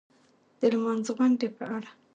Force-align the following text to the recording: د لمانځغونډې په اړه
د 0.59 0.61
لمانځغونډې 0.73 1.49
په 1.57 1.63
اړه 1.75 1.89